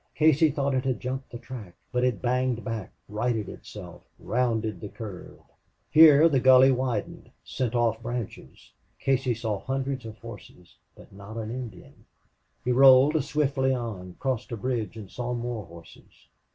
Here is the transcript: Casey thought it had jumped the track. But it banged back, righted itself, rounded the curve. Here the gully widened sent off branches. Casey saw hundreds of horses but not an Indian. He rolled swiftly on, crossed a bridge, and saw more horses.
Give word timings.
Casey 0.15 0.49
thought 0.49 0.73
it 0.73 0.83
had 0.83 0.99
jumped 0.99 1.29
the 1.29 1.37
track. 1.37 1.75
But 1.91 2.03
it 2.03 2.23
banged 2.23 2.63
back, 2.63 2.91
righted 3.07 3.47
itself, 3.47 4.01
rounded 4.17 4.81
the 4.81 4.89
curve. 4.89 5.37
Here 5.91 6.27
the 6.27 6.39
gully 6.39 6.71
widened 6.71 7.29
sent 7.43 7.75
off 7.75 8.01
branches. 8.01 8.71
Casey 8.99 9.35
saw 9.35 9.59
hundreds 9.59 10.03
of 10.07 10.17
horses 10.17 10.75
but 10.95 11.13
not 11.13 11.37
an 11.37 11.51
Indian. 11.51 12.05
He 12.65 12.71
rolled 12.71 13.23
swiftly 13.23 13.75
on, 13.75 14.15
crossed 14.17 14.51
a 14.51 14.57
bridge, 14.57 14.97
and 14.97 15.07
saw 15.11 15.35
more 15.35 15.67
horses. 15.67 16.29